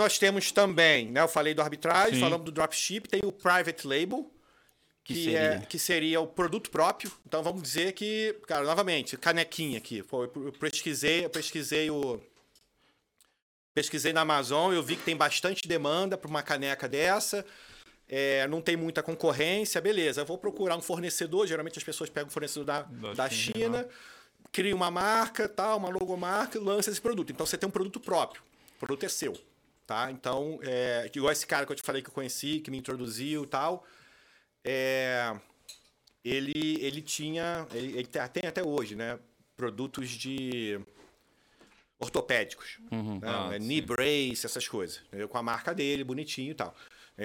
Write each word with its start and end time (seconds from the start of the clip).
nós 0.00 0.18
temos 0.18 0.50
também, 0.50 1.10
né? 1.10 1.20
Eu 1.20 1.28
falei 1.28 1.54
do 1.54 1.62
arbitragem, 1.62 2.14
Sim. 2.14 2.20
falamos 2.20 2.44
do 2.44 2.52
dropship, 2.52 3.08
tem 3.08 3.20
o 3.24 3.30
private 3.32 3.86
label, 3.86 4.30
Que 5.04 5.14
que, 5.14 5.24
seria? 5.24 5.38
é, 5.40 5.58
que 5.60 5.78
seria 5.78 6.20
o 6.20 6.26
produto 6.26 6.70
próprio. 6.70 7.10
Então 7.26 7.42
vamos 7.42 7.62
dizer 7.62 7.92
que, 7.92 8.34
cara, 8.46 8.64
novamente, 8.64 9.16
canequinha 9.16 9.78
aqui. 9.78 10.02
Pô, 10.02 10.24
eu 10.24 10.52
pesquisei, 10.58 11.24
eu 11.24 11.30
pesquisei 11.30 11.90
o. 11.90 12.20
Pesquisei 13.72 14.12
na 14.12 14.22
Amazon, 14.22 14.72
eu 14.74 14.82
vi 14.82 14.96
que 14.96 15.04
tem 15.04 15.16
bastante 15.16 15.66
demanda 15.68 16.18
para 16.18 16.28
uma 16.28 16.42
caneca 16.42 16.88
dessa. 16.88 17.46
é, 18.08 18.46
não 18.48 18.60
tem 18.60 18.76
muita 18.76 19.02
concorrência, 19.02 19.80
beleza. 19.80 20.22
Eu 20.22 20.26
vou 20.26 20.36
procurar 20.36 20.76
um 20.76 20.82
fornecedor. 20.82 21.46
Geralmente 21.46 21.78
as 21.78 21.84
pessoas 21.84 22.10
pegam 22.10 22.26
um 22.28 22.32
fornecedor 22.32 22.64
da, 22.64 22.82
Da 22.82 23.12
da, 23.14 23.30
China, 23.30 23.78
China, 23.78 23.88
cria 24.50 24.74
uma 24.74 24.90
marca, 24.90 25.48
tal, 25.48 25.78
uma 25.78 25.88
logomarca 25.88 26.58
e 26.58 26.60
lança 26.60 26.90
esse 26.90 27.00
produto. 27.00 27.30
Então 27.30 27.46
você 27.46 27.56
tem 27.56 27.68
um 27.68 27.72
produto 27.72 28.00
próprio. 28.00 28.42
O 28.76 28.78
produto 28.80 29.04
é 29.04 29.08
seu. 29.08 29.38
Tá? 29.90 30.08
Então, 30.08 30.60
é, 30.62 31.10
igual 31.12 31.32
esse 31.32 31.44
cara 31.44 31.66
que 31.66 31.72
eu 31.72 31.74
te 31.74 31.82
falei 31.82 32.00
que 32.00 32.08
eu 32.08 32.14
conheci, 32.14 32.60
que 32.60 32.70
me 32.70 32.78
introduziu 32.78 33.42
e 33.42 33.46
tal. 33.48 33.84
É, 34.64 35.36
ele, 36.24 36.78
ele 36.80 37.02
tinha, 37.02 37.66
ele, 37.72 37.98
ele 37.98 38.06
tem 38.06 38.46
até 38.48 38.62
hoje, 38.64 38.94
né? 38.94 39.18
Produtos 39.56 40.08
de 40.10 40.78
ortopédicos. 41.98 42.78
né? 42.88 43.18
Ah, 43.24 43.50
É, 43.52 43.58
sim. 43.58 43.66
knee 43.66 43.80
brace, 43.80 44.46
essas 44.46 44.68
coisas. 44.68 45.02
entendeu? 45.08 45.28
Com 45.28 45.38
a 45.38 45.42
marca 45.42 45.74
dele, 45.74 46.04
bonitinho 46.04 46.52
e 46.52 46.54
tal. 46.54 46.72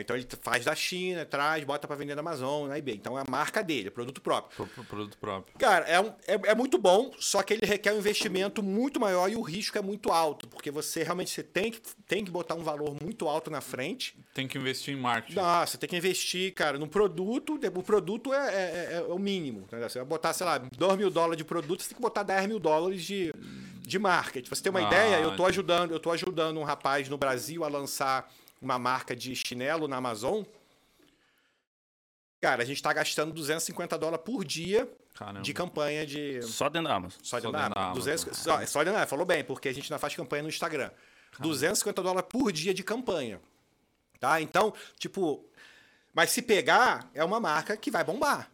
Então 0.02 0.16
ele 0.16 0.28
faz 0.42 0.66
da 0.66 0.76
China, 0.76 1.26
traz, 1.26 1.64
bota 1.64 1.88
para 1.88 1.96
vender 1.96 2.16
na 2.16 2.22
Amazon, 2.22 2.68
na 2.68 2.78
eBay. 2.78 2.96
Então 2.96 3.18
é 3.18 3.22
a 3.22 3.26
marca 3.30 3.64
dele, 3.64 3.88
é 3.88 3.92
produto 3.92 4.22
próprio. 4.22 4.56
Pro- 4.56 4.68
pro 4.68 4.84
produto 4.84 5.18
próprio. 5.18 5.58
Cara, 5.58 5.86
é, 5.86 6.00
um- 6.00 6.14
é, 6.28 6.52
é 6.52 6.56
muito 6.56 6.78
bom, 6.78 7.12
só 7.20 7.42
que 7.44 7.54
ele 7.54 7.66
requer 7.66 7.94
um 7.94 7.98
investimento 7.98 8.62
muito 8.62 9.00
maior 9.00 9.30
e 9.32 9.36
o 9.36 9.42
risco 9.42 9.78
é 9.78 9.82
muito 9.82 10.12
alto, 10.12 10.48
porque 10.48 10.70
você 10.72 11.04
realmente 11.04 11.30
você 11.32 11.44
tem, 11.44 11.72
que, 11.72 11.80
tem 12.08 12.24
que 12.26 12.32
botar 12.32 12.56
um 12.56 12.64
valor 12.64 12.96
muito 13.02 13.28
alto 13.28 13.50
na 13.50 13.62
frente. 13.62 14.18
Tem 14.34 14.48
que 14.48 14.58
investir 14.58 14.94
em 14.96 15.00
marketing. 15.00 15.36
Nossa, 15.40 15.74
você 15.74 15.78
tem 15.78 15.90
que 15.90 15.96
investir, 15.98 16.54
cara, 16.54 16.78
no 16.78 16.88
produto. 16.88 17.60
O 17.76 17.84
produto 17.84 18.34
é, 18.34 18.38
é- 18.38 18.94
é- 18.94 18.94
é 18.98 19.02
o 19.14 19.18
mínimo. 19.20 19.62
entendeu? 19.62 19.90
Você 19.90 20.00
vai 20.00 20.08
botar, 20.08 20.34
sei 20.34 20.46
lá, 20.46 20.58
2 20.58 20.98
mil 20.98 21.10
dólares 21.10 21.38
de 21.38 21.44
produto, 21.46 21.82
você 21.82 21.90
tem 21.90 21.96
que 21.96 22.02
botar 22.02 22.24
10 22.24 22.46
mil 22.48 22.60
dólares 22.60 23.04
de, 23.04 23.34
de 23.82 23.98
marketing. 24.00 24.48
Pra 24.50 24.56
você 24.56 24.64
ter 24.64 24.70
uma 24.70 24.80
Ah, 24.80 24.88
ideia, 24.88 25.16
eu 25.22 25.36
tô 25.36 25.46
ajudando, 25.46 25.92
eu 25.92 26.00
tô 26.00 26.12
ajudando 26.12 26.60
um 26.60 26.64
rapaz 26.64 27.08
no 27.08 27.18
Brasil 27.18 27.64
a 27.64 27.68
lançar 27.68 28.30
uma 28.62 28.78
marca 28.80 29.16
de 29.16 29.36
chinelo 29.36 29.88
na 29.88 29.98
Amazon. 29.98 30.44
Cara, 32.42 32.62
a 32.64 32.66
gente 32.66 32.82
tá 32.82 32.94
gastando 32.94 33.34
250 33.34 33.98
dólares 33.98 34.24
por 34.26 34.44
dia 34.46 34.88
Caramba. 35.16 35.42
de 35.42 35.54
campanha 35.54 36.06
de. 36.06 36.42
Só 36.44 36.70
dentro 36.70 36.88
da 36.90 36.96
Amazon. 36.96 37.20
Só 37.24 37.38
de 37.40 37.44
Só 37.46 37.52
nada. 37.52 37.64
dentro 37.66 37.76
da 37.76 37.86
Amazon. 37.88 38.00
200, 38.04 38.38
só, 38.38 38.62
é 38.62 38.66
só 38.66 38.84
de 38.84 38.92
nada, 38.92 39.08
falou 39.08 39.26
bem, 39.26 39.44
porque 39.44 39.70
a 39.70 39.74
gente 39.74 39.86
ainda 39.92 40.00
faz 40.00 40.16
campanha 40.16 40.44
no 40.44 40.50
Instagram. 40.50 40.92
250 41.40 42.02
dólares 42.04 42.30
por 42.30 42.52
dia 42.52 42.74
de 42.74 42.84
campanha. 42.84 43.42
Tá? 44.20 44.40
Então, 44.42 44.74
tipo. 44.98 45.44
Mas 46.14 46.32
se 46.32 46.42
pegar, 46.42 47.10
é 47.14 47.24
uma 47.26 47.40
marca 47.42 47.76
que 47.76 47.92
vai 47.92 48.04
bombar. 48.04 48.50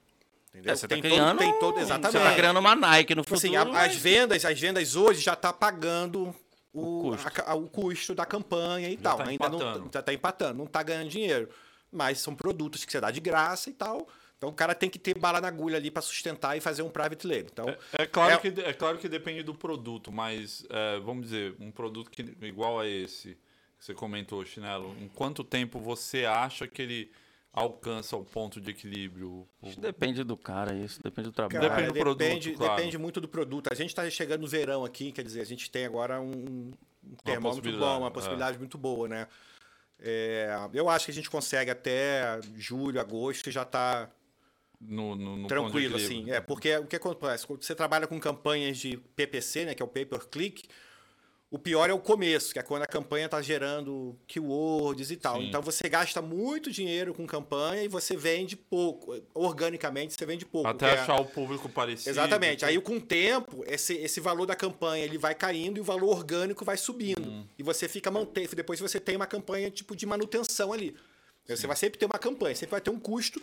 Entendeu? 0.49 0.73
É, 0.73 0.75
você 0.75 0.88
tá 0.88 0.95
tem, 0.95 1.02
criando, 1.02 1.38
todo, 1.38 1.38
tem 1.38 1.59
todo. 1.59 1.80
Exatamente. 1.80 2.11
Você 2.11 2.19
tá 2.30 2.36
criando 2.36 2.59
uma 2.59 2.75
Nike 2.75 3.13
no 3.13 3.21
Tipo 3.21 3.36
futuro. 3.38 3.55
assim, 3.55 3.69
a- 3.69 3.71
mas- 3.71 3.91
as 3.91 3.97
vendas, 3.97 4.43
as 4.45 4.59
vendas 4.59 4.95
hoje 4.95 5.21
já 5.21 5.36
tá 5.36 5.53
pagando 5.53 6.36
o, 6.73 7.00
O 7.00 7.02
custo. 7.11 7.41
a 7.45 7.53
o 7.55 7.67
custo 7.67 8.16
da 8.16 8.25
campanha 8.25 8.89
e 8.89 8.95
Já 8.95 9.02
tal. 9.02 9.17
tá 9.17 9.23
Ainda 9.23 9.33
empatando. 9.33 9.80
não 9.80 9.89
já 9.94 10.02
tá 10.02 10.14
empatando, 10.14 10.58
não 10.58 10.66
tá 10.67 10.83
ganhando 10.83 11.09
dinheiro. 11.09 11.50
Mas 11.91 12.19
são 12.19 12.33
produtos 12.36 12.86
que 12.86 12.91
você 12.91 13.02
dá 13.02 13.11
de 13.11 13.19
graça 13.19 13.69
e 13.69 13.73
tal. 13.73 14.08
Então 14.38 14.50
o 14.50 14.53
cara 14.53 14.73
tem 14.73 14.89
que 14.89 14.97
ter 14.97 15.17
bala 15.17 15.39
na 15.39 15.49
agulha 15.49 15.77
ali 15.77 15.92
para 15.92 16.02
sustentar 16.02 16.58
e 16.58 16.61
fazer 16.61 16.81
um 16.81 16.89
private 16.89 17.27
label. 17.27 17.47
Então, 17.52 17.69
É, 17.69 17.77
é 18.03 18.05
claro 18.08 18.33
É- 18.33 18.38
Que, 18.38 18.61
é 18.61 18.73
claro 18.73 18.97
que 18.97 19.08
depende 19.09 19.44
do 19.44 19.53
produto, 19.53 20.11
mas 20.11 20.66
é, 20.69 20.99
vamos 20.99 21.25
dizer, 21.25 21.55
um 21.59 21.69
produto 21.72 22.09
que, 22.09 22.23
igual 22.42 22.80
a 22.80 22.88
esse 22.88 23.38
que 23.77 23.86
você 23.86 23.94
comentou, 23.94 24.44
Chinelo, 24.45 24.95
em 24.99 25.08
quanto 25.09 25.44
tempo 25.44 25.80
você 25.80 26.25
acha 26.25 26.67
que 26.67 26.81
ele 26.81 27.11
alcança 27.53 28.16
o 28.16 28.23
ponto 28.23 28.61
de 28.61 28.71
equilíbrio? 28.71 29.47
Isso 29.61 29.80
depende 29.80 30.23
do 30.23 30.38
cara, 30.38 30.73
isso. 30.73 31.02
Depende 31.03 31.30
do 31.30 31.33
trabalho. 31.33 31.59
Cara, 31.59 31.75
Depende 31.75 31.93
do 31.93 31.99
produto, 31.99 32.17
depende, 32.19 32.52
claro. 32.53 32.76
depende 32.76 32.98
muito 32.98 33.21
do 33.21 33.27
produto. 33.27 33.67
A 33.71 33.76
gente 33.76 33.89
está 33.89 34.09
chegando 34.09 34.42
no 34.42 34.48
verão 34.48 34.86
aqui, 34.86 35.11
quer 35.11 35.23
dizer, 35.23 35.42
a 35.42 35.45
gente 35.45 35.70
tem 35.70 35.86
agora 35.86 36.21
um, 36.21 36.71
um 37.03 37.15
termômetro 37.23 37.71
bom, 37.77 37.99
uma 37.99 38.08
é. 38.08 38.11
possibilidade 38.11 38.58
muito 38.58 38.77
boa, 38.77 39.08
né? 39.08 39.27
É, 39.99 40.49
eu 40.73 40.89
acho 40.89 41.05
que 41.05 41.11
a 41.11 41.14
gente 41.14 41.30
consegue 41.30 41.70
até 41.70 42.39
julho, 42.55 42.99
agosto 42.99 43.52
já 43.52 43.64
tá 43.64 44.09
no, 44.80 45.15
no, 45.15 45.37
no 45.37 45.42
ponto 45.42 45.42
de 45.42 45.47
tranquilo, 45.47 45.95
assim. 45.95 46.31
É, 46.31 46.42
porque 46.42 46.76
o 46.77 46.87
que 46.87 46.95
acontece? 46.95 47.45
Quando 47.45 47.64
você 47.64 47.76
trabalha 47.76 48.08
com 48.08 48.20
campanhas 48.20 48.77
de 48.80 48.97
PPC, 48.97 49.65
né, 49.65 49.76
que 49.76 49.83
é 49.83 49.86
o 49.86 49.87
Pay 49.87 50.05
Per 50.05 50.27
Click, 50.27 50.67
o 51.52 51.60
pior 51.60 51.89
é 51.89 51.94
o 51.94 52.00
começo, 52.00 52.54
que 52.54 52.60
é 52.60 52.64
quando 52.64 52.84
a 52.84 52.88
campanha 52.88 53.26
está 53.26 53.42
gerando 53.42 54.16
keywords 54.26 55.12
e 55.12 55.17
tal. 55.17 55.36
Sim. 55.36 55.50
Então 55.50 55.62
você 55.62 55.89
gasta 55.89 56.22
muito 56.22 56.72
dinheiro 56.72 57.14
com 57.14 57.28
campanha 57.28 57.84
e 57.84 57.89
você 57.89 58.16
vende 58.16 58.56
pouco. 58.56 59.22
Organicamente, 59.34 60.14
você 60.14 60.26
vende 60.26 60.45
pouco. 60.45 60.70
Até 60.70 60.92
é- 60.92 61.00
achar 61.00 61.20
o 61.20 61.26
público 61.26 61.67
parecido. 61.67 62.10
Exatamente. 62.10 62.64
Aí, 62.64 62.80
com 62.80 62.95
o 62.95 63.02
tempo, 63.02 63.66
esse, 63.67 63.95
esse 63.95 64.22
valor 64.22 64.45
da 64.45 64.56
campanha 64.56 65.04
ele 65.04 65.17
vai 65.17 65.36
caindo 65.36 65.78
e 65.78 65.82
o 65.82 65.84
valor 65.84 66.16
orgânico 66.16 66.64
vai 66.64 66.78
subindo. 66.78 67.30
Hum. 67.30 67.45
E 67.60 67.64
você 67.64 67.89
fica 67.89 68.10
mantendo. 68.10 68.56
Depois 68.56 68.80
você 68.80 68.98
tem 68.98 69.18
uma 69.18 69.28
campanha 69.28 69.70
tipo 69.70 69.94
de 69.94 70.06
manutenção 70.06 70.72
ali. 70.72 70.95
Você 71.50 71.68
vai 71.68 71.76
sempre 71.76 72.00
ter 72.00 72.06
uma 72.06 72.18
campanha, 72.18 72.56
sempre 72.56 72.72
vai 72.72 72.82
ter 72.82 72.92
um 72.92 73.00
custo, 73.00 73.42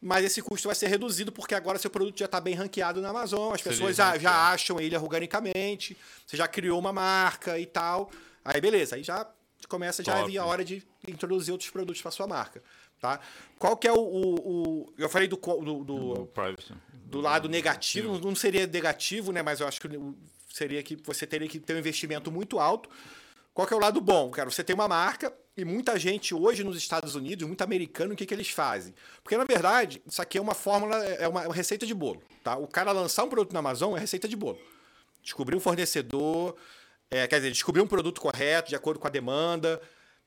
mas 0.00 0.24
esse 0.24 0.42
custo 0.42 0.68
vai 0.68 0.74
ser 0.74 0.88
reduzido 0.88 1.32
porque 1.32 1.54
agora 1.54 1.78
seu 1.78 1.90
produto 1.90 2.18
já 2.18 2.26
está 2.26 2.40
bem 2.40 2.54
ranqueado 2.54 3.00
na 3.00 3.08
Amazon, 3.10 3.52
as 3.54 3.62
pessoas 3.62 3.96
já, 3.96 4.16
já 4.18 4.50
acham 4.52 4.78
ele 4.80 4.96
organicamente, 4.96 5.96
você 6.26 6.36
já 6.36 6.46
criou 6.46 6.78
uma 6.78 6.92
marca 6.92 7.58
e 7.58 7.66
tal. 7.66 8.10
Aí 8.44 8.60
beleza, 8.60 8.96
aí 8.96 9.02
já 9.02 9.26
começa 9.68 10.02
já 10.04 10.16
Top. 10.18 10.30
vir 10.30 10.38
a 10.38 10.44
hora 10.44 10.64
de 10.64 10.82
introduzir 11.08 11.50
outros 11.52 11.70
produtos 11.70 12.00
para 12.02 12.10
sua 12.10 12.26
marca. 12.26 12.62
Tá? 13.00 13.20
Qual 13.58 13.76
que 13.76 13.86
é 13.86 13.92
o, 13.92 13.96
o- 13.98 14.34
o- 14.84 14.94
Eu 14.96 15.08
falei 15.08 15.28
do, 15.28 15.36
do- 15.36 15.84
do, 15.84 16.14
Do 16.14 16.26
privacy. 16.26 16.72
do 16.92 17.20
lado 17.20 17.48
negativo, 17.48 18.18
não 18.18 18.34
seria 18.34 18.66
negativo, 18.66 19.32
né? 19.32 19.42
Mas 19.42 19.60
eu 19.60 19.66
acho 19.68 19.80
que 19.80 19.88
seria 20.50 20.82
que 20.82 20.96
você 20.96 21.26
teria 21.26 21.46
que 21.48 21.58
ter 21.60 21.74
um 21.74 21.78
investimento 21.78 22.30
muito 22.32 22.58
alto. 22.58 22.88
Qual 23.52 23.66
que 23.66 23.74
é 23.74 23.76
o 23.76 23.80
lado 23.80 24.00
bom? 24.00 24.30
Cara, 24.30 24.50
você 24.50 24.64
tem 24.64 24.72
uma 24.74 24.88
marca 24.88 25.32
e 25.56 25.64
muita 25.64 25.98
gente 25.98 26.34
hoje 26.34 26.62
nos 26.62 26.76
Estados 26.76 27.14
Unidos, 27.14 27.46
muito 27.46 27.62
americano, 27.62 28.12
o 28.12 28.16
que, 28.16 28.26
que 28.26 28.34
eles 28.34 28.48
fazem? 28.50 28.94
Porque, 29.22 29.36
na 29.36 29.44
verdade, 29.44 30.02
isso 30.06 30.20
aqui 30.20 30.36
é 30.36 30.40
uma 30.40 30.54
fórmula, 30.54 30.96
é 31.04 31.26
uma, 31.26 31.42
uma 31.46 31.54
receita 31.54 31.86
de 31.86 31.94
bolo. 31.94 32.22
Tá? 32.44 32.56
O 32.56 32.66
cara 32.66 32.92
lançar 32.92 33.24
um 33.24 33.28
produto 33.28 33.52
na 33.52 33.60
Amazon 33.60 33.96
é 33.96 34.00
receita 34.00 34.28
de 34.28 34.36
bolo. 34.36 34.58
Descobrir 35.22 35.56
um 35.56 35.60
fornecedor, 35.60 36.54
é, 37.10 37.26
quer 37.26 37.36
dizer, 37.36 37.50
descobrir 37.52 37.80
um 37.80 37.86
produto 37.86 38.20
correto, 38.20 38.68
de 38.68 38.76
acordo 38.76 39.00
com 39.00 39.06
a 39.06 39.10
demanda, 39.10 39.80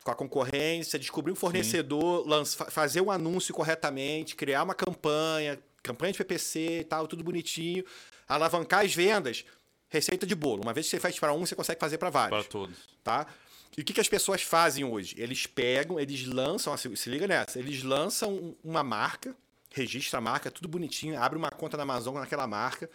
com 0.04 0.12
a 0.12 0.16
concorrência, 0.16 0.98
descobrir 0.98 1.32
um 1.32 1.36
fornecedor, 1.36 2.28
lança, 2.28 2.58
fa- 2.58 2.72
fazer 2.72 3.02
um 3.02 3.12
anúncio 3.12 3.54
corretamente, 3.54 4.36
criar 4.36 4.64
uma 4.64 4.74
campanha, 4.74 5.60
campanha 5.84 6.12
de 6.12 6.18
PPC 6.18 6.80
e 6.80 6.84
tal, 6.86 7.08
tudo 7.08 7.24
bonitinho, 7.24 7.86
alavancar 8.28 8.84
as 8.84 8.96
vendas, 8.96 9.46
receita 9.90 10.26
de 10.26 10.34
bolo. 10.36 10.64
Uma 10.64 10.74
vez 10.74 10.88
que 10.88 10.90
você 10.92 11.00
faz 11.00 11.20
para 11.20 11.34
um, 11.34 11.46
você 11.46 11.56
consegue 11.56 11.80
fazer 11.80 11.98
para 12.00 12.10
vários 12.10 12.40
Para 12.42 12.50
todos. 12.50 12.76
tá? 13.04 13.28
E 13.78 13.82
o 13.82 13.86
que, 13.86 13.94
que 13.94 14.02
as 14.02 14.10
pessoas 14.10 14.42
fazem 14.42 14.84
hoje? 14.84 15.16
Eles 15.18 15.46
pegam, 15.48 16.00
eles 16.00 16.26
lançam, 16.26 16.76
se, 16.76 16.96
se 16.98 17.10
liga 17.10 17.28
nessa, 17.28 17.60
eles 17.60 17.84
lançam 17.84 18.34
um- 18.34 18.56
uma 18.64 18.84
marca, 18.84 19.36
registra 19.72 20.18
a 20.18 20.22
marca, 20.22 20.52
tudo 20.52 20.68
bonitinho, 20.68 21.20
abre 21.22 21.38
uma 21.38 21.50
conta 21.50 21.78
na 21.78 21.84
Amazon 21.84 22.16
naquela 22.16 22.46
marca, 22.48 22.90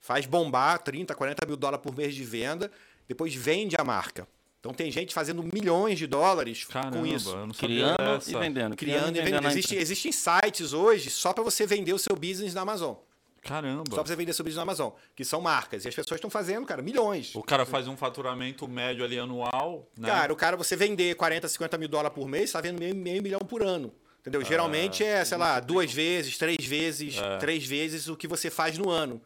faz 0.00 0.26
bombar 0.26 0.78
30, 0.78 1.14
40 1.14 1.46
mil 1.46 1.56
dólares 1.56 1.82
por 1.82 1.96
mês 1.96 2.14
de 2.14 2.22
venda, 2.24 2.70
depois 3.08 3.34
vende 3.34 3.76
a 3.78 3.82
marca. 3.84 4.26
Então 4.60 4.74
tem 4.74 4.90
gente 4.92 5.14
fazendo 5.14 5.42
milhões 5.42 5.98
de 5.98 6.06
dólares 6.06 6.64
Caramba, 6.64 6.98
com 6.98 7.06
isso. 7.06 7.34
Criando 7.58 7.96
e 8.28 8.34
vendendo. 8.34 8.76
Criando 8.76 9.16
e 9.16 9.22
vendendo. 9.22 9.42
na 9.42 9.48
Existe, 9.50 9.72
empresa. 9.74 9.82
existem 9.92 10.12
sites 10.12 10.72
hoje 10.74 11.08
só 11.10 11.32
para 11.32 11.42
você 11.42 11.66
vender 11.66 11.94
o 11.94 11.98
seu 11.98 12.14
business 12.14 12.52
na 12.52 12.60
Amazon. 12.60 12.94
Caramba. 13.42 13.84
Só 13.90 13.96
para 14.02 14.06
você 14.06 14.16
vender 14.16 14.30
business 14.32 14.56
na 14.56 14.62
Amazon. 14.62 14.90
Que 15.14 15.24
são 15.24 15.40
marcas. 15.40 15.84
E 15.84 15.88
as 15.88 15.94
pessoas 15.94 16.18
estão 16.18 16.30
fazendo, 16.30 16.66
cara, 16.66 16.82
milhões. 16.82 17.34
O 17.34 17.42
cara 17.42 17.64
faz 17.64 17.88
um 17.88 17.96
faturamento 17.96 18.68
médio 18.68 19.04
ali 19.04 19.18
anual, 19.18 19.88
né? 19.96 20.08
Cara, 20.08 20.32
o 20.32 20.36
cara, 20.36 20.56
você 20.56 20.76
vender 20.76 21.14
40, 21.14 21.48
50 21.48 21.78
mil 21.78 21.88
dólares 21.88 22.14
por 22.14 22.28
mês, 22.28 22.52
tá 22.52 22.60
vendo 22.60 22.78
meio, 22.78 22.94
meio 22.94 23.22
milhão 23.22 23.40
por 23.40 23.62
ano. 23.62 23.92
Entendeu? 24.20 24.44
Geralmente 24.44 25.02
é, 25.02 25.24
sei 25.24 25.38
lá, 25.38 25.58
duas 25.60 25.90
vezes, 25.90 26.36
três 26.36 26.62
vezes, 26.66 27.16
É. 27.16 27.38
três 27.38 27.64
vezes 27.66 28.06
o 28.06 28.16
que 28.16 28.28
você 28.28 28.50
faz 28.50 28.76
no 28.76 28.90
ano. 28.90 29.20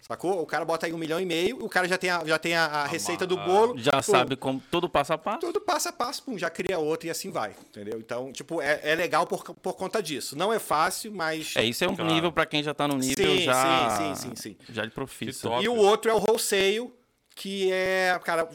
Sacou? 0.00 0.40
O 0.40 0.46
cara 0.46 0.64
bota 0.64 0.86
aí 0.86 0.92
um 0.92 0.96
milhão 0.98 1.20
e 1.20 1.26
meio, 1.26 1.62
o 1.62 1.68
cara 1.68 1.86
já 1.86 1.98
tem 1.98 2.08
a, 2.08 2.24
já 2.24 2.38
tem 2.38 2.54
a, 2.54 2.64
a 2.64 2.86
receita 2.86 3.26
do 3.26 3.36
bolo. 3.36 3.76
Já 3.76 3.92
pum, 3.92 4.02
sabe 4.02 4.36
como 4.36 4.62
tudo 4.70 4.88
passo 4.88 5.12
a 5.12 5.18
passo. 5.18 5.40
Tudo 5.40 5.60
passo 5.60 5.88
a 5.88 5.92
passo, 5.92 6.22
pum, 6.22 6.38
já 6.38 6.48
cria 6.48 6.78
outro 6.78 7.08
e 7.08 7.10
assim 7.10 7.30
vai. 7.30 7.50
Entendeu? 7.68 7.98
Então, 7.98 8.32
tipo, 8.32 8.62
é, 8.62 8.80
é 8.82 8.94
legal 8.94 9.26
por, 9.26 9.42
por 9.56 9.74
conta 9.74 10.02
disso. 10.02 10.36
Não 10.36 10.50
é 10.52 10.58
fácil, 10.58 11.12
mas. 11.12 11.54
É, 11.56 11.64
isso 11.64 11.84
é 11.84 11.88
um 11.88 11.94
Claro. 11.94 12.12
nível 12.14 12.32
pra 12.32 12.46
quem 12.46 12.62
já 12.62 12.72
tá 12.72 12.88
no 12.88 12.96
nível 12.96 13.36
Sim, 13.36 13.42
já. 13.42 13.90
sim, 13.90 14.14
sim, 14.14 14.30
sim, 14.30 14.36
sim. 14.36 14.56
Já 14.72 14.86
de 14.86 14.92
top. 14.92 15.62
E 15.62 15.68
o 15.68 15.74
outro 15.76 16.10
é 16.10 16.14
o 16.14 16.18
wholesale, 16.18 16.90
que 17.34 17.70
é, 17.70 18.18
cara, 18.24 18.48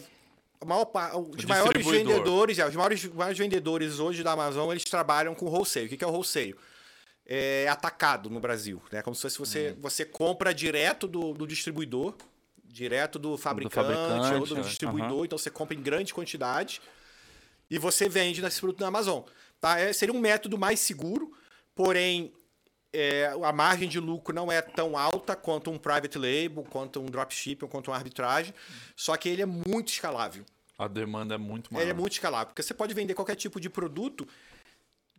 a 0.60 0.66
maior, 0.66 0.90
os 1.38 1.46
maiores 1.46 1.86
vendedores, 1.86 2.58
é, 2.58 2.68
os 2.68 2.76
maiores, 2.76 3.06
maiores 3.14 3.38
vendedores 3.38 4.00
hoje 4.00 4.24
da 4.24 4.32
Amazon, 4.32 4.72
eles 4.72 4.86
trabalham 4.86 5.36
com 5.36 5.46
wholesale. 5.46 5.86
O 5.86 5.90
que 5.90 5.98
que 5.98 6.04
é 6.04 6.08
o 6.08 6.12
wholesale? 6.12 6.56
É 7.26 7.68
atacado 7.70 8.30
no 8.30 8.40
Brasil, 8.40 8.82
né? 8.92 9.02
Como 9.02 9.16
se 9.16 9.22
fosse 9.22 9.40
você, 9.40 9.72
Hum. 9.72 9.82
você 9.82 10.04
compra 10.04 10.54
direto 10.54 11.08
do, 11.08 11.34
do 11.34 11.48
distribuidor, 11.48 12.16
direto 12.66 13.18
do 13.18 13.38
fabricante, 13.38 13.76
fabricante, 13.76 14.34
ou 14.34 14.46
do 14.46 14.62
distribuidor, 14.62 15.18
aham. 15.18 15.26
então 15.26 15.38
você 15.38 15.50
compra 15.50 15.76
em 15.76 15.82
grande 15.82 16.14
quantidade 16.14 16.82
e 17.70 17.78
você 17.78 18.10
vende 18.10 18.42
nesse 18.42 18.60
produto 18.60 18.82
na 18.82 18.88
Amazon. 18.88 19.22
Tá? 19.62 19.80
É, 19.80 19.94
seria 19.94 20.14
um 20.14 20.20
método 20.20 20.58
mais 20.58 20.80
seguro, 20.80 21.32
porém 21.74 22.34
é, 22.92 23.34
a 23.44 23.52
margem 23.54 23.88
de 23.88 24.00
lucro 24.00 24.36
não 24.36 24.52
é 24.52 24.62
tão 24.62 24.98
alta 24.98 25.36
quanto 25.36 25.72
um 25.72 25.78
private 25.78 26.18
label, 26.18 26.64
quanto 26.70 27.00
um 27.00 27.06
dropshipping, 27.06 27.68
quanto 27.68 27.90
uma 27.90 27.98
arbitragem, 27.98 28.54
só 28.96 29.16
que 29.16 29.30
ele 29.30 29.42
é 29.42 29.46
muito 29.46 29.88
escalável. 29.90 30.46
A 30.78 30.88
demanda 30.88 31.36
é 31.36 31.38
muito 31.38 31.74
maior. 31.74 31.84
Ele 31.84 31.92
é 31.92 31.94
muito 31.94 32.14
escalável, 32.14 32.48
porque 32.48 32.62
você 32.62 32.74
pode 32.74 32.94
vender 32.94 33.14
qualquer 33.14 33.36
tipo 33.36 33.60
de 33.60 33.70
produto, 33.70 34.28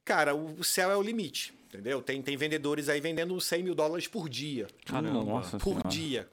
cara, 0.05 0.35
o, 0.35 0.63
céu 0.65 0.91
é 0.91 0.97
o 0.97 1.03
limite, 1.03 1.55
entendeu? 1.69 2.03
Tem, 2.03 2.21
tem 2.23 2.37
vendedores 2.37 2.89
aí 2.89 3.01
vendendo 3.01 3.41
100 3.41 3.63
mil 3.63 3.75
dólares 3.75 4.07
por 4.07 4.29
dia, 4.29 4.67
Caramba. 4.85 5.25
Nossa 5.25 5.59
por 5.59 5.71
Senhora. 5.71 5.89
dia, 5.89 6.29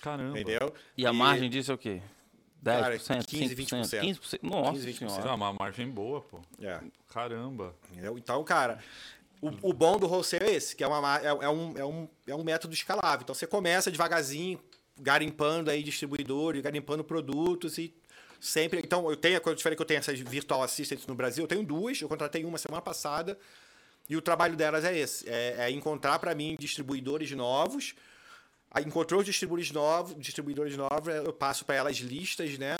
Caramba. 0.00 0.38
entendeu? 0.40 0.72
E 0.96 1.06
a 1.06 1.12
margem 1.12 1.48
disso 1.50 1.72
é 1.72 1.74
o 1.74 1.78
quê? 1.78 2.00
10%? 2.64 2.80
Cara, 2.80 2.98
15, 3.24 3.54
5%? 3.54 3.56
20%. 3.56 4.00
15%? 4.20 4.38
Nossa 4.42 4.72
15, 4.72 4.92
20%. 4.92 4.96
senhora. 5.10 5.30
É 5.30 5.34
uma 5.34 5.52
margem 5.52 5.88
boa, 5.88 6.20
pô. 6.20 6.40
É. 6.60 6.80
Caramba. 7.12 7.74
Entendeu? 7.92 8.18
Então, 8.18 8.42
cara, 8.42 8.78
o, 9.40 9.48
o 9.70 9.72
bom 9.72 9.98
do 9.98 10.06
wholesale 10.08 10.44
é 10.44 10.54
esse, 10.54 10.74
que 10.74 10.82
é, 10.82 10.86
uma, 10.88 11.00
ma- 11.00 11.20
é, 11.20 11.26
é 11.26 11.48
um, 11.48 11.78
é, 11.78 11.84
um, 11.84 12.08
é 12.26 12.34
um 12.34 12.42
método 12.42 12.74
escalável. 12.74 13.20
Então, 13.22 13.34
você 13.34 13.46
começa 13.46 13.90
devagarzinho, 13.90 14.58
garimpando 14.98 15.70
aí 15.70 15.82
distribuidores, 15.82 16.60
garimpando 16.62 17.04
produtos 17.04 17.78
e 17.78 17.94
sempre... 18.40 18.80
Então, 18.80 19.08
eu 19.10 19.16
tenho, 19.16 19.40
quando 19.40 19.56
eu 19.56 19.62
falei 19.62 19.76
que 19.76 19.82
eu 19.82 19.86
tenho 19.86 19.98
essas 19.98 20.18
virtual 20.18 20.62
assistants 20.62 21.06
no 21.06 21.14
Brasil, 21.14 21.44
eu 21.44 21.48
tenho 21.48 21.62
duas, 21.64 22.00
eu 22.00 22.08
contratei 22.08 22.44
uma 22.44 22.58
semana 22.58 22.82
passada 22.82 23.38
e 24.08 24.16
o 24.16 24.22
trabalho 24.22 24.56
delas 24.56 24.84
é 24.84 24.96
esse, 24.96 25.28
é, 25.28 25.56
é 25.58 25.70
encontrar 25.70 26.18
para 26.18 26.34
mim 26.34 26.56
distribuidores 26.58 27.30
novos, 27.32 27.94
encontrou 28.84 29.20
os 29.20 29.26
distribuidores 29.26 29.72
novos, 29.72 30.14
distribuidores 30.18 30.76
novos, 30.76 31.08
eu 31.08 31.32
passo 31.32 31.64
para 31.64 31.76
elas 31.76 31.96
listas, 31.96 32.58
né, 32.58 32.76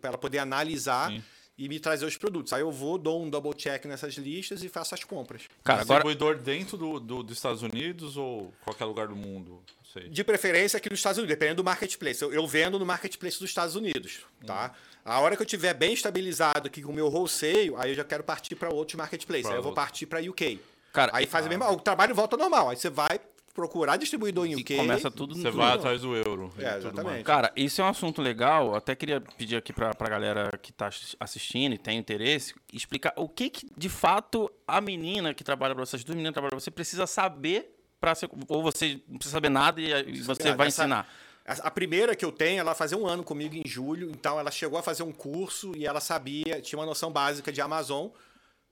para 0.00 0.10
ela 0.10 0.18
poder 0.18 0.38
analisar 0.38 1.10
Sim. 1.10 1.22
E 1.62 1.68
me 1.68 1.78
trazer 1.78 2.06
os 2.06 2.16
produtos. 2.16 2.52
Aí 2.54 2.62
eu 2.62 2.72
vou, 2.72 2.96
dou 2.96 3.22
um 3.22 3.28
double 3.28 3.52
check 3.54 3.84
nessas 3.84 4.14
listas 4.14 4.64
e 4.64 4.68
faço 4.68 4.94
as 4.94 5.04
compras. 5.04 5.42
Cara, 5.62 5.82
agora, 5.82 6.02
Distribuidor 6.02 6.42
dentro 6.42 6.76
do, 6.78 6.98
do- 6.98 7.22
dos 7.22 7.36
Estados 7.36 7.62
Unidos 7.62 8.16
ou 8.16 8.50
qualquer 8.64 8.86
lugar 8.86 9.08
do 9.08 9.14
mundo? 9.14 9.62
Não 9.76 9.92
sei. 9.92 10.08
De 10.08 10.24
preferência 10.24 10.78
aqui 10.78 10.88
nos 10.88 10.98
Estados 10.98 11.18
Unidos, 11.18 11.34
dependendo 11.36 11.62
do 11.62 11.64
marketplace. 11.64 12.22
Eu, 12.22 12.32
eu 12.32 12.46
vendo 12.46 12.78
no 12.78 12.86
marketplace 12.86 13.38
dos 13.38 13.50
Estados 13.50 13.76
Unidos, 13.76 14.20
tá? 14.46 14.74
A 15.04 15.20
hora 15.20 15.36
que 15.36 15.42
eu 15.42 15.46
tiver 15.46 15.74
bem 15.74 15.92
estabilizado 15.92 16.66
aqui 16.66 16.80
com 16.82 16.92
o 16.92 16.94
meu 16.94 17.08
wholesale, 17.08 17.74
aí 17.76 17.90
eu 17.90 17.94
já 17.94 18.04
quero 18.04 18.22
partir 18.24 18.54
para 18.54 18.72
outros 18.72 18.96
marketplaces. 18.96 19.42
Pra 19.44 19.52
Aí 19.52 19.58
eu 19.58 19.62
vou 19.62 19.70
outro. 19.72 19.82
partir 19.82 20.06
para 20.06 20.20
UK. 20.20 20.60
Cara, 20.92 21.12
aí 21.14 21.24
faz 21.26 21.46
a 21.46 21.48
mesma, 21.48 21.70
o 21.70 21.78
trabalho 21.78 22.14
volta 22.14 22.34
ao 22.36 22.40
normal. 22.40 22.70
Aí 22.70 22.76
você 22.76 22.90
vai 22.90 23.20
procurar 23.54 23.96
distribuidor 23.96 24.46
em 24.46 24.52
e 24.52 24.56
UK. 24.62 24.76
começa 24.76 25.10
tudo 25.10 25.34
no 25.34 25.42
Você 25.42 25.50
vai 25.50 25.72
atrás 25.74 26.00
do 26.02 26.14
euro. 26.16 26.52
É, 26.58 26.72
tudo 26.74 26.78
exatamente. 26.78 27.04
mais. 27.04 27.22
Cara, 27.24 27.52
isso 27.56 27.80
é 27.80 27.84
um 27.84 27.88
assunto 27.88 28.22
legal. 28.22 28.68
Eu 28.68 28.74
até 28.76 28.94
queria 28.94 29.20
pedir 29.20 29.56
aqui 29.56 29.72
pra, 29.72 29.92
pra 29.94 30.08
galera 30.08 30.50
que 30.60 30.72
tá 30.72 30.86
assis- 30.86 31.16
assistindo 31.18 31.74
e 31.74 31.78
tem 31.78 31.98
interesse, 31.98 32.54
explicar 32.72 33.12
o 33.16 33.28
que, 33.28 33.50
que 33.50 33.66
de 33.76 33.88
fato 33.88 34.50
a 34.66 34.80
menina 34.80 35.34
que 35.34 35.42
trabalha 35.44 35.74
pra 35.74 35.84
você, 35.84 35.96
as 35.96 36.04
duas 36.04 36.14
meninas 36.16 36.30
que 36.30 36.34
trabalham 36.34 36.50
pra 36.50 36.60
você, 36.60 36.70
precisa 36.70 37.06
saber 37.06 37.76
para 38.00 38.14
ser. 38.14 38.28
Ou 38.48 38.62
você 38.62 39.00
não 39.08 39.16
precisa 39.18 39.34
saber 39.36 39.48
nada 39.50 39.80
e, 39.80 40.22
você 40.22 40.54
vai 40.54 40.68
Essa- 40.68 40.82
ensinar. 40.84 41.08
A 41.46 41.52
a 41.66 41.70
primeira 41.70 42.14
que 42.14 42.24
eu 42.24 42.30
tenho, 42.30 42.60
ela 42.60 42.74
fazia 42.76 42.96
um 42.96 43.06
ano 43.08 43.24
comigo 43.24 43.56
em 43.56 43.66
julho, 43.66 44.08
então 44.10 44.38
ela 44.38 44.50
chegou 44.52 44.78
a 44.78 44.82
fazer 44.82 45.02
um 45.02 45.10
curso 45.10 45.72
e 45.76 45.84
ela 45.84 45.98
sabia, 46.00 46.60
tinha 46.60 46.78
uma 46.78 46.86
noção 46.86 47.10
básica 47.10 47.50
de 47.50 47.60
Amazon, 47.60 48.08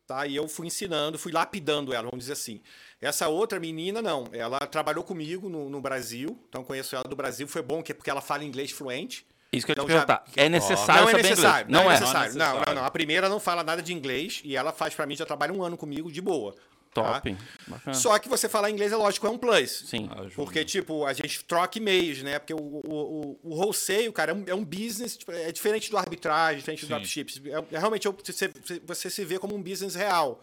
tá? 0.08 0.26
E 0.26 0.34
eu 0.34 0.48
fui 0.48 0.66
ensinando, 0.66 1.18
fui 1.18 1.30
lapidando 1.30 1.92
ela, 1.92 2.04
vamos 2.10 2.20
dizer 2.24 2.32
assim. 2.32 2.60
Essa 3.00 3.28
outra 3.28 3.60
menina, 3.60 4.02
não, 4.02 4.24
ela 4.32 4.58
trabalhou 4.60 5.04
comigo 5.04 5.48
no, 5.48 5.68
no 5.68 5.80
Brasil, 5.80 6.36
então 6.48 6.64
conheço 6.64 6.96
ela 6.96 7.04
do 7.04 7.14
Brasil, 7.14 7.46
foi 7.46 7.62
bom 7.62 7.82
que- 7.82 7.94
porque 7.94 8.10
ela 8.10 8.20
fala 8.22 8.42
inglês 8.42 8.72
fluente. 8.72 9.24
Isso 9.52 9.64
que 9.64 9.72
eu 9.72 9.74
ia 9.74 9.76
te 9.76 9.84
Então 9.84 9.88
já- 10.00 10.04
perguntar. 10.06 10.24
É 10.36 10.48
necessário 10.48 11.02
não 11.02 11.08
é 11.10 11.12
necessário, 11.22 11.70
não, 11.70 11.80
é 11.80 11.84
é. 11.84 11.88
necessário. 12.00 12.34
Não 12.36 12.40
é 12.40 12.40
Não, 12.40 12.46
não, 12.46 12.52
necessário. 12.60 12.74
não. 12.74 12.84
A 12.84 12.90
primeira 12.90 13.28
não 13.28 13.38
fala 13.38 13.62
nada 13.62 13.80
de 13.82 13.92
inglês 13.92 14.40
e 14.44 14.56
ela 14.56 14.72
faz 14.72 14.94
pra 14.94 15.06
mim, 15.06 15.14
já 15.14 15.24
trabalha 15.24 15.52
um 15.52 15.62
ano 15.62 15.76
comigo 15.76 16.10
de 16.10 16.20
boa. 16.20 16.54
Tá? 17.02 17.14
Top. 17.14 17.36
Bacana. 17.66 17.94
Só 17.94 18.18
que 18.18 18.28
você 18.28 18.48
falar 18.48 18.70
inglês 18.70 18.92
é 18.92 18.96
lógico, 18.96 19.26
é 19.26 19.30
um 19.30 19.38
plus. 19.38 19.84
Sim. 19.86 20.08
Ajuda. 20.10 20.34
Porque, 20.34 20.64
tipo, 20.64 21.04
a 21.04 21.12
gente 21.12 21.44
troca 21.44 21.78
e-mails, 21.78 22.22
né? 22.22 22.38
Porque 22.38 22.54
o, 22.54 22.58
o, 22.58 22.80
o, 22.84 23.40
o 23.42 23.54
wholesale, 23.54 24.12
cara, 24.12 24.32
é 24.32 24.34
um, 24.34 24.44
é 24.48 24.54
um 24.54 24.64
business, 24.64 25.16
tipo, 25.16 25.32
é 25.32 25.50
diferente 25.52 25.90
do 25.90 25.96
arbitragem, 25.96 26.58
diferente 26.58 26.80
do 26.80 26.86
Sim. 26.88 26.94
dropships. 26.94 27.40
É, 27.44 27.76
é 27.76 27.78
realmente, 27.78 28.08
você, 28.08 28.50
você 28.86 29.10
se 29.10 29.24
vê 29.24 29.38
como 29.38 29.54
um 29.54 29.62
business 29.62 29.94
real. 29.94 30.42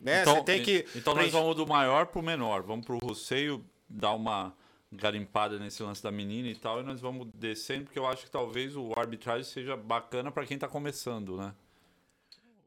Né? 0.00 0.22
Então, 0.22 0.36
você 0.36 0.42
tem 0.42 0.62
que. 0.62 0.84
então 0.94 1.14
nós 1.14 1.30
vamos 1.30 1.56
do 1.56 1.66
maior 1.66 2.06
pro 2.06 2.22
menor. 2.22 2.62
Vamos 2.62 2.84
pro 2.84 2.98
Roceio 2.98 3.64
dar 3.88 4.12
uma 4.12 4.54
garimpada 4.96 5.58
nesse 5.58 5.82
lance 5.82 6.02
da 6.02 6.10
menina 6.10 6.48
e 6.48 6.54
tal, 6.54 6.80
e 6.80 6.82
nós 6.82 7.00
vamos 7.00 7.28
descendo, 7.34 7.84
porque 7.84 7.98
eu 7.98 8.06
acho 8.06 8.24
que 8.24 8.30
talvez 8.30 8.76
o 8.76 8.92
arbitragem 8.96 9.44
seja 9.44 9.76
bacana 9.76 10.30
para 10.30 10.46
quem 10.46 10.56
tá 10.56 10.68
começando, 10.68 11.36
né? 11.36 11.52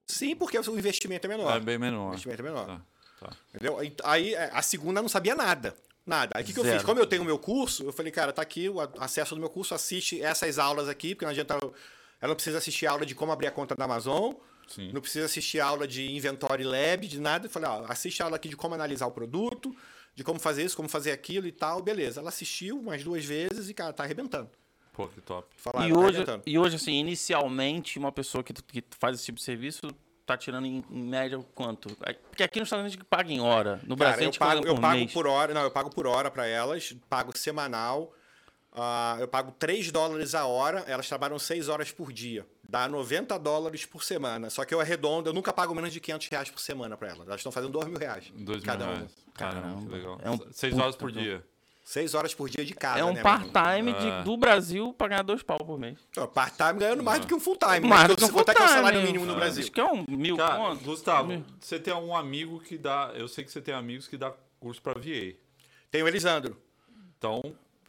Sim, 0.06 0.36
porque 0.36 0.58
o 0.58 0.78
investimento 0.78 1.28
é 1.28 1.30
menor. 1.30 1.56
É 1.56 1.60
bem 1.60 1.78
O 1.78 1.80
menor. 1.80 2.10
investimento 2.10 2.42
é 2.42 2.46
menor. 2.46 2.66
Tá, 2.66 2.82
tá. 3.20 3.32
Entendeu? 3.54 3.78
Aí- 4.04 4.34
é, 4.34 4.50
a 4.54 4.62
segunda 4.62 5.02
não 5.02 5.10
sabia 5.10 5.36
nada. 5.36 5.76
Nada. 6.06 6.32
Aí 6.36 6.44
o 6.44 6.46
que, 6.46 6.54
que 6.54 6.60
eu 6.60 6.64
fiz? 6.64 6.82
Como 6.84 7.00
eu 7.00 7.06
tenho 7.06 7.22
o 7.22 7.26
meu 7.26 7.38
curso, 7.38 7.84
eu 7.84 7.92
falei, 7.92 8.12
cara, 8.12 8.32
tá 8.32 8.42
aqui 8.42 8.70
o 8.70 8.80
a- 8.80 8.90
acesso 9.00 9.36
do 9.36 9.42
meu 9.42 9.50
curso, 9.50 9.76
assiste 9.76 10.22
essas 10.22 10.58
aulas 10.58 10.88
aqui, 10.88 11.14
porque 11.14 11.26
não 11.26 11.32
adianta. 11.32 11.56
Ela 11.56 12.30
não 12.30 12.36
precisa 12.36 12.58
assistir 12.58 12.88
aula 12.88 13.06
de 13.06 13.14
como 13.14 13.32
abrir 13.32 13.48
a 13.48 13.52
conta 13.52 13.76
da 13.76 13.84
Amazon, 13.86 14.34
Sim. 14.68 14.92
não 14.94 15.02
precisa 15.02 15.26
assistir 15.26 15.60
aula 15.60 15.86
de 15.88 16.10
Inventory 16.12 16.64
Lab, 16.64 17.06
de 17.08 17.20
nada. 17.20 17.46
Eu 17.46 17.50
falei, 17.50 17.70
ó, 17.70 17.86
assiste 17.90 18.22
a 18.22 18.26
aula 18.26 18.38
aqui 18.38 18.48
de 18.50 18.56
como 18.56 18.74
analisar 18.74 19.06
o 19.06 19.12
produto, 19.12 19.76
de 20.16 20.24
como 20.24 20.40
fazer 20.40 20.64
isso, 20.64 20.76
como 20.78 20.88
fazer 20.90 21.12
aquilo 21.12 21.46
e 21.46 21.52
tal, 21.52 21.82
beleza. 21.82 22.22
Ela 22.22 22.30
assistiu 22.30 22.80
umas 22.80 23.04
duas 23.04 23.24
vezes 23.26 23.70
e, 23.70 23.74
cara, 23.74 23.92
tá 23.94 24.04
arrebentando. 24.04 24.50
Pô, 24.94 25.08
que 25.10 25.22
top. 25.22 25.48
Falaram, 25.58 25.88
E 25.88 25.92
tá 25.94 26.00
hoje, 26.00 26.08
arrebentando. 26.18 26.44
e 26.48 26.58
hoje, 26.58 26.76
assim, 26.78 26.94
inicialmente, 26.94 28.00
uma 28.00 28.12
pessoa 28.12 28.44
que, 28.44 28.54
que 28.54 28.84
faz 28.98 29.16
esse 29.18 29.26
tipo 29.26 29.38
de 29.38 29.44
serviço 29.44 29.82
tá 30.28 30.38
tirando 30.38 30.66
em, 30.66 30.84
em 30.92 31.04
média 31.04 31.40
quanto? 31.56 31.90
Porque 32.30 32.44
aqui 32.44 32.60
nos 32.60 32.68
Estados 32.68 32.84
Unidos 32.84 32.96
a 32.98 33.00
gente 33.00 33.06
paga 33.10 33.32
em 33.32 33.40
hora. 33.42 33.82
No 33.86 33.96
Brasil 33.96 33.98
Cara, 33.98 34.22
a 34.22 34.22
eu 34.22 34.26
gente 34.26 34.40
pago, 34.40 34.56
paga 34.62 34.68
eu 34.70 34.76
por 34.76 34.82
pago 34.82 35.00
mês. 35.00 35.12
por 35.14 35.28
hora, 35.28 35.54
não, 35.54 35.62
eu 35.64 35.72
pago 35.72 35.90
por 35.90 36.06
hora 36.08 36.30
para 36.30 36.46
elas, 36.46 36.94
pago 37.10 37.38
semanal. 37.38 38.14
ah, 38.74 39.18
eu 39.20 39.28
pago 39.28 39.52
3 39.58 39.92
dólares 39.92 40.36
a 40.36 40.46
hora, 40.46 40.84
elas 40.88 41.08
trabalham 41.08 41.40
6 41.40 41.68
horas 41.70 41.92
por 41.92 42.14
dia. 42.14 42.46
Dá 42.70 42.88
90 42.88 43.40
dólares 43.40 43.86
por 43.86 44.04
semana. 44.04 44.50
Só 44.50 44.64
que 44.66 44.74
eu 44.74 44.80
arredondo, 44.82 45.30
eu 45.30 45.34
nunca 45.34 45.52
pago 45.54 45.74
menos 45.74 45.92
de 45.92 46.00
500 46.00 46.28
reais 46.28 46.50
por 46.52 46.60
semana 46.60 46.96
para 46.98 47.08
elas. 47.08 47.26
Elas 47.28 47.40
estão 47.40 47.52
fazendo 47.52 47.72
2 47.72 47.88
mil 47.88 47.98
reais. 47.98 48.32
Dois 48.36 48.62
cada 48.62 48.86
mil 48.86 48.94
uma. 48.94 48.98
reais. 49.00 49.16
Caramba, 49.34 49.62
que 49.82 49.88
Caramba. 49.88 49.96
legal. 49.96 50.20
É 50.22 50.30
um 50.30 50.38
Seis 50.52 50.74
puta 50.74 50.84
horas 50.84 50.96
por 50.96 51.12
dia. 51.12 51.44
6 51.88 52.14
horas 52.16 52.36
por 52.36 52.50
dia 52.50 52.66
de 52.66 52.74
casa, 52.74 53.00
É 53.00 53.06
um 53.06 53.14
né, 53.14 53.22
part-time 53.22 53.92
É. 53.94 54.22
do 54.24 54.36
Brasil 54.36 54.92
pra 54.94 55.08
ganhar 55.08 55.22
dois 55.24 55.42
pau 55.42 55.58
por 55.58 55.80
mês. 55.80 55.98
Part-time 56.34 56.74
ganhando 56.80 57.02
mais 57.02 57.22
do 57.22 57.28
que 57.28 57.34
um 57.34 57.40
full-time. 57.40 57.80
né? 57.80 57.88
Mais 57.88 58.10
do 58.10 58.18
que 58.18 58.26
um 58.26 58.28
você- 58.28 58.34
Quanto 58.34 58.50
é 58.52 58.54
que 58.56 58.62
é 58.62 58.66
o 58.66 58.68
salário 58.68 59.00
full-time. 59.00 59.06
mínimo 59.14 59.26
no 59.26 59.36
Brasil? 59.40 59.64
Acho 59.64 59.72
que 59.72 59.80
é 59.80 59.86
um 59.86 60.04
mil 60.10 60.36
Cara, 60.36 60.58
conto. 60.58 60.84
Gustavo, 60.84 61.46
você 61.62 61.80
tem 61.80 61.94
um 61.94 62.14
amigo 62.14 62.60
que 62.60 62.78
dá. 62.78 63.12
Eu 63.16 63.30
sei 63.30 63.46
que 63.46 63.52
você 63.54 63.62
tem 63.62 63.74
amigos 63.74 64.06
que 64.06 64.18
dá 64.18 64.34
curso 64.60 64.82
para 64.82 65.00
VA. 65.00 65.36
Tem 65.90 66.04
o 66.04 66.08
Elisandro. 66.10 66.62
Então, 67.18 67.42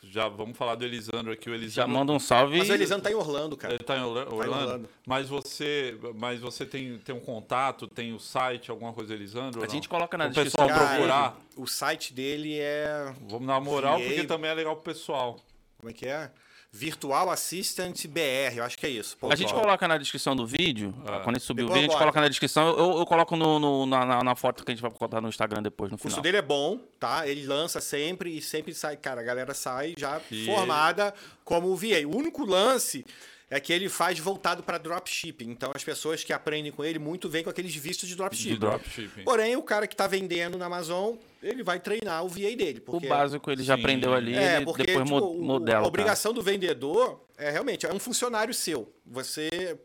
já 0.02 0.28
vamos 0.28 0.56
falar 0.56 0.74
do 0.76 0.84
Elisandro 0.84 1.32
aqui. 1.32 1.48
O 1.48 1.52
Já 1.52 1.58
Elisandro. 1.58 1.90
manda 1.92 2.12
um 2.12 2.18
salve. 2.18 2.58
Mas 2.58 2.70
o 2.70 2.74
Elisandro 2.74 3.02
tá 3.04 3.10
em 3.10 3.14
Orlando, 3.14 3.56
cara. 3.56 3.74
Ele 3.74 3.82
tá 3.84 3.96
em 3.96 4.02
Orla- 4.02 4.32
Orlando, 4.32 4.52
Orlando. 4.62 4.88
Mas 5.06 5.28
você, 5.28 5.98
mas 6.14 6.40
você 6.40 6.64
tem, 6.64 6.98
tem 6.98 7.14
um 7.14 7.20
contato, 7.20 7.86
tem 7.86 8.12
o 8.12 8.18
site, 8.18 8.70
alguma 8.70 8.92
coisa, 8.92 9.12
Elisandro? 9.14 9.58
ou 9.60 9.64
A 9.64 9.66
não? 9.66 9.74
gente 9.74 9.88
coloca 9.88 10.16
na 10.16 10.26
O 10.26 10.28
descrição. 10.28 10.66
pessoal 10.66 10.78
Cara, 10.80 10.94
procurar. 10.96 11.36
O 11.56 11.66
site 11.66 12.14
dele 12.14 12.58
é. 12.58 13.12
Vamos 13.28 13.46
dar 13.46 13.54
uma 13.54 13.60
moral, 13.60 13.98
porque 14.00 14.24
também 14.24 14.50
é 14.50 14.54
legal 14.54 14.74
pro 14.76 14.84
pessoal. 14.92 15.36
Como 15.78 15.90
é 15.90 15.92
que 15.92 16.06
é? 16.06 16.30
Virtual 16.70 17.30
Assistant 17.30 18.06
BR, 18.06 18.56
eu 18.58 18.64
acho 18.64 18.76
que 18.76 18.84
é 18.86 18.90
isso. 18.90 19.16
Pô, 19.16 19.32
A 19.32 19.34
gente 19.36 19.52
ó. 19.54 19.60
coloca 19.60 19.88
na 19.88 19.96
descrição 19.96 20.36
do 20.36 20.46
vídeo, 20.46 20.94
É. 21.06 21.18
quando 21.20 21.36
a 21.36 21.38
gente 21.38 21.42
subir 21.46 21.62
o 21.62 21.66
Depois 21.66 21.80
vídeo, 21.80 21.90
a 21.90 21.92
gente 21.94 21.98
coloca 21.98 22.20
na 22.20 22.28
descrição. 22.28 22.68
Eu, 22.76 22.98
eu 22.98 23.06
coloco 23.06 23.36
no, 23.36 23.58
no- 23.58 23.86
na, 23.86 24.22
na- 24.22 24.34
foto 24.36 24.64
que 24.64 24.70
a 24.70 24.74
gente 24.74 24.82
vai 24.82 24.90
botar 24.90 25.20
no 25.20 25.28
Instagram 25.28 25.62
depois, 25.62 25.90
no 25.90 25.96
O 25.96 25.98
curso 25.98 26.16
final. 26.16 26.22
dele 26.22 26.36
é 26.36 26.42
bom, 26.42 26.78
tá? 27.00 27.26
Ele 27.26 27.46
lança 27.46 27.80
sempre 27.80 28.36
e 28.36 28.42
sempre 28.42 28.74
sai, 28.74 28.96
cara, 28.98 29.20
a 29.22 29.24
galera 29.24 29.54
sai 29.54 29.94
já 29.96 30.20
E 30.30 30.44
formada 30.44 31.14
como 31.42 31.68
o 31.68 31.76
VA. 31.76 32.06
O 32.06 32.14
único 32.16 32.44
lance 32.44 33.04
é 33.50 33.58
que 33.58 33.72
ele 33.72 33.88
faz 33.88 34.18
voltado 34.18 34.62
para 34.62 34.76
dropshipping. 34.78 35.50
Então 35.50 35.72
as 35.74 35.82
pessoas 35.82 36.22
que 36.22 36.32
aprendem 36.32 36.70
com 36.70 36.84
ele 36.84 36.98
muito 36.98 37.28
vêm 37.30 37.42
com 37.42 37.48
aqueles 37.50 37.74
vistos 37.74 38.08
de 38.08 38.14
dropshipping. 38.14 38.54
De 38.54 38.58
dropshipping. 38.58 39.24
Porém, 39.24 39.56
o 39.56 39.62
cara 39.62 39.86
que 39.86 39.96
tá 39.96 40.06
vendendo 40.06 40.58
na 40.58 40.66
Amazon, 40.66 41.16
ele 41.42 41.62
vai 41.62 41.80
treinar 41.80 42.24
o 42.24 42.28
VA 42.28 42.54
dele. 42.56 42.78
O 42.78 42.82
Porque... 42.92 43.06
básico 43.06 43.50
ele 43.50 43.62
já 43.62 43.74
Sim. 43.74 43.80
aprendeu 43.80 44.12
ali, 44.12 44.34
É, 44.34 44.60
porque 44.60 44.82
depois 44.84 45.04
tipo, 45.04 45.18
mo- 45.20 45.30
o- 45.32 45.42
modela. 45.42 45.78
a 45.78 45.80
cara. 45.80 45.88
obrigação 45.88 46.32
do 46.34 46.42
vendedor 46.42 47.24
é 47.38 47.50
realmente 47.50 47.86
é 47.86 47.92
um 47.92 47.98
funcionário 47.98 48.52
seu. 48.52 48.92
Você 49.06 49.78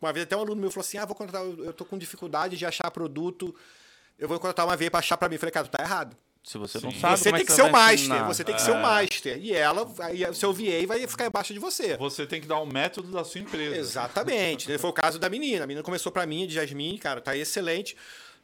uma 0.00 0.12
vez 0.12 0.24
até 0.24 0.36
um 0.36 0.40
aluno 0.40 0.60
meu 0.60 0.70
falou 0.70 0.80
assim: 0.86 0.96
"Ah, 0.98 1.04
vou 1.04 1.14
contratar, 1.14 1.46
eu 1.46 1.66
eu 1.66 1.72
tô 1.72 1.84
com 1.84 1.98
dificuldade 1.98 2.56
de 2.56 2.64
achar 2.66 2.90
produto, 2.90 3.54
eu 4.18 4.26
vou 4.26 4.38
contratar 4.40 4.66
uma 4.66 4.76
VA 4.76 4.90
para 4.90 4.98
achar 5.00 5.16
para 5.16 5.28
mim". 5.28 5.34
Eu 5.34 5.38
falei: 5.40 5.52
"Cara, 5.52 5.66
tu 5.68 5.70
tá 5.70 5.82
errado. 5.82 6.16
Se 6.42 6.56
você 6.56 6.80
não 6.80 6.90
Sim. 6.90 7.00
sabe, 7.00 7.18
você 7.18 7.24
como 7.24 7.36
é 7.36 7.38
tem 7.38 7.46
que 7.46 7.52
você 7.52 7.62
ser 7.62 7.68
o 7.68 7.72
master, 7.72 7.98
ensinar? 7.98 8.26
você 8.26 8.44
tem 8.44 8.54
que 8.54 8.62
ser 8.62 8.70
o 8.70 8.80
master. 8.80 9.38
E 9.38 9.52
ela, 9.52 9.94
aí 10.00 10.24
o 10.24 10.34
seu 10.34 10.52
VA 10.52 10.86
vai 10.86 11.06
ficar 11.06 11.26
embaixo 11.26 11.52
de 11.52 11.58
você. 11.60 11.96
Você 11.98 12.26
tem 12.26 12.40
que 12.40 12.46
dar 12.46 12.60
um 12.60 12.66
método 12.66 13.12
da 13.12 13.22
sua 13.24 13.40
empresa. 13.40 13.76
Exatamente. 13.76 14.78
Foi 14.78 14.90
o 14.90 14.92
caso 14.92 15.18
da 15.18 15.28
menina. 15.28 15.64
A 15.64 15.66
menina 15.66 15.84
começou 15.84 16.10
pra 16.10 16.26
mim, 16.26 16.46
de 16.46 16.54
Jasmine, 16.54 16.98
cara, 16.98 17.20
tá 17.20 17.36
excelente. 17.36 17.96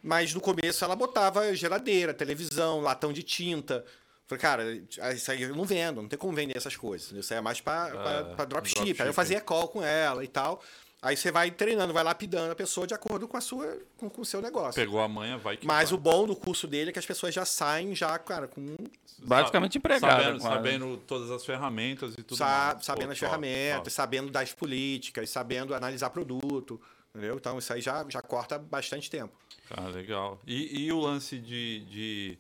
Mas 0.03 0.35
no 0.35 0.41
começo 0.41 0.85
ela 0.85 0.95
botava 0.95 1.55
geladeira, 1.55 2.13
televisão, 2.13 2.81
latão 2.81 3.13
de 3.13 3.23
tinta. 3.23 3.85
Falei, 4.27 4.43
cara, 4.43 5.15
isso 5.15 5.31
aí 5.31 5.43
eu 5.43 5.57
não 5.57 5.65
vendo, 5.65 6.03
não 6.03 6.09
tem 6.09 6.19
como 6.19 6.35
vender 6.35 6.57
essas 6.57 6.77
coisas. 6.77 7.11
Isso 7.13 7.33
aí 7.33 7.39
é 7.39 7.41
mais 7.41 7.61
pra, 7.61 7.91
pra, 7.91 8.25
pra 8.25 8.45
dropship. 8.45 9.01
Aí 9.01 9.09
eu 9.09 9.15
fazia 9.15 9.41
call 9.41 9.69
com 9.69 9.83
ela 9.83 10.23
e 10.23 10.29
tal. 10.29 10.63
Aí 11.07 11.17
você 11.17 11.31
vai 11.31 11.51
treinando, 11.53 11.93
vai 11.93 12.03
lapidando 12.03 12.51
a 12.51 12.55
pessoa 12.57 12.85
de 12.87 12.93
acordo 12.93 13.29
com 13.29 13.37
a 13.37 13.41
sua 13.41 13.79
com, 13.97 14.11
com 14.11 14.23
o 14.23 14.25
seu 14.25 14.43
negócio. 14.43 14.75
Pegou 14.75 15.01
a 15.01 15.07
manha, 15.07 15.39
vai 15.39 15.57
que 15.57 15.65
Mas 15.67 15.91
vai. 15.91 15.99
o 15.99 16.03
bom 16.03 16.27
do 16.27 16.35
curso 16.35 16.67
dele 16.67 16.91
é 16.91 16.93
que 16.93 16.99
as 16.99 17.07
pessoas 17.07 17.33
já 17.33 17.45
saem 17.45 17.95
já, 17.95 18.19
cara, 18.19 18.49
com 18.49 18.75
Basicamente 19.19 19.79
empregado. 19.79 20.21
Sabendo, 20.21 20.41
sabendo 20.43 20.97
todas 21.07 21.31
as 21.31 21.45
ferramentas 21.47 22.15
e 22.19 22.23
tudo 22.25 22.37
sa- 22.39 22.73
mais. 22.75 22.85
sabendo 22.85 23.07
Pô, 23.07 23.13
as 23.13 23.19
top, 23.19 23.31
ferramentas, 23.31 23.77
top. 23.85 23.91
sabendo 23.93 24.31
das 24.31 24.53
políticas, 24.53 25.31
sabendo 25.31 25.75
analisar 25.75 26.11
produto, 26.11 26.81
entendeu? 27.15 27.37
Então 27.37 27.57
isso 27.57 27.73
aí 27.73 27.81
já, 27.81 28.05
já 28.09 28.21
corta 28.21 28.59
bastante 28.59 29.09
tempo. 29.09 29.33
Ah, 29.71 29.89
legal. 29.89 30.41
E, 30.47 30.87
e 30.87 30.93
o 30.93 30.99
lance 31.01 31.39
de, 31.39 31.81
de. 31.87 32.39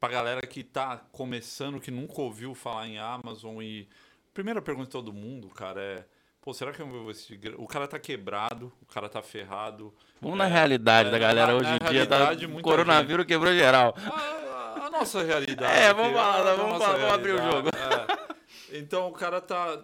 Pra 0.00 0.08
galera 0.08 0.46
que 0.46 0.62
tá 0.62 0.96
começando, 1.10 1.80
que 1.80 1.90
nunca 1.90 2.20
ouviu 2.20 2.54
falar 2.54 2.86
em 2.86 2.98
Amazon 2.98 3.60
e. 3.60 3.88
Primeira 4.32 4.62
pergunta 4.62 4.86
de 4.86 4.92
todo 4.92 5.12
mundo, 5.12 5.48
cara, 5.48 5.80
é. 5.82 6.04
Pô, 6.48 6.54
será 6.54 6.72
que 6.72 6.80
eu 6.80 6.86
vou 6.88 7.10
esse. 7.10 7.38
O 7.58 7.66
cara 7.66 7.86
tá 7.86 7.98
quebrado, 7.98 8.72
o 8.80 8.86
cara 8.86 9.06
tá 9.06 9.20
ferrado. 9.20 9.92
Vamos 10.18 10.38
na 10.38 10.46
É, 10.46 10.48
realidade 10.48 11.10
é, 11.10 11.12
da 11.12 11.18
galera 11.18 11.52
na- 11.52 11.58
hoje 11.58 11.68
na 11.68 11.76
em 11.76 11.90
dia. 11.90 12.06
Tá, 12.06 12.16
realidade, 12.16 12.46
o 12.46 12.62
coronavírus 12.62 13.26
quebrou 13.26 13.52
geral. 13.52 13.94
A, 13.98 14.86
a 14.86 14.90
nossa 14.90 15.22
realidade. 15.22 15.78
É, 15.78 15.92
vamos 15.92 16.14
lá, 16.14 16.36
a 16.36 16.54
vamos 16.56 16.78
falar, 16.78 16.96
vamos 16.96 17.12
abrir 17.12 17.32
o 17.32 17.36
realidade, 17.38 17.76
é. 17.76 18.78
Então 18.78 19.08
o 19.08 19.12
cara 19.12 19.42
tá, 19.42 19.76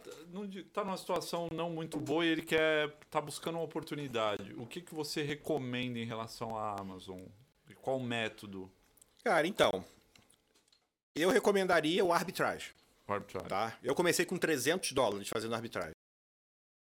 tá 0.73 0.85
numa 0.85 0.97
situação 0.97 1.49
não 1.53 1.69
muito 1.69 2.01
boa 2.01 2.25
e 2.25 2.29
ele 2.31 2.41
quer. 2.41 2.97
tá 3.11 3.21
buscando 3.21 3.57
uma 3.57 3.65
oportunidade. 3.65 4.55
O 4.57 4.65
que, 4.67 4.81
que 4.81 4.95
você 4.95 5.21
recomenda 5.21 5.99
em 5.99 6.07
relação 6.07 6.57
à 6.57 6.81
Amazon? 6.81 7.21
Qual 7.83 8.01
método? 8.01 8.73
Cara, 9.23 9.47
então, 9.47 9.85
eu 11.15 11.29
recomendaria 11.29 12.03
o 12.03 12.11
arbitrage, 12.11 12.71
Arbitrage? 13.07 13.49
tá? 13.49 13.77
Eu 13.83 13.95
comecei 13.95 14.25
com 14.25 14.39
300 14.39 14.93
dólares 14.93 15.29
fazendo 15.29 15.55
arbitragem. 15.55 15.94